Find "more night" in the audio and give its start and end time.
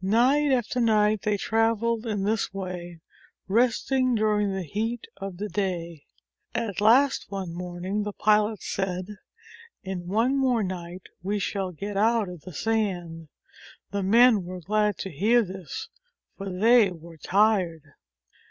10.38-11.02